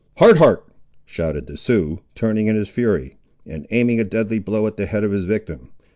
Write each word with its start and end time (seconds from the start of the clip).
"Hard 0.17 0.37
Heart!" 0.37 0.65
shouted 1.05 1.45
the 1.45 1.55
Sioux, 1.55 1.99
turning 2.15 2.47
in 2.47 2.55
his 2.55 2.69
fury, 2.69 3.17
and 3.45 3.67
aiming 3.69 3.99
a 3.99 4.03
deadly 4.03 4.39
blow 4.39 4.65
at 4.65 4.75
the 4.75 4.87
head 4.87 5.03
of 5.03 5.11
his 5.11 5.25
victim. 5.25 5.69